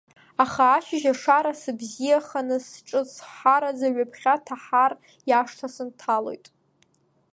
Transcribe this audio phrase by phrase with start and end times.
[0.43, 4.93] Аха ашьыжь, ашара сзыбзиаханы, сҿыцҳҳараӡа, ҩаԥхьа Таҳар
[5.29, 6.45] иашҭа сынҭалоит.